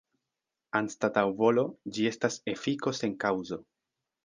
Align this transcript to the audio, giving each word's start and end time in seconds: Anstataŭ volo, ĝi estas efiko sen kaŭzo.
Anstataŭ 0.79 1.23
volo, 1.41 1.65
ĝi 1.99 2.09
estas 2.13 2.39
efiko 2.55 2.97
sen 3.03 3.17
kaŭzo. 3.27 3.63